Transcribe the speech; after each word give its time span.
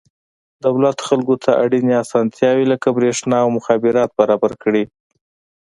دولت 0.65 0.97
خلکو 1.07 1.35
ته 1.43 1.51
اړینې 1.63 1.93
اسانتیاوې 2.03 2.65
لکه 2.71 2.87
برېښنا 2.97 3.37
او 3.45 3.49
مخابرات 3.57 4.09
برابر 4.19 4.51
کړي. 4.63 4.83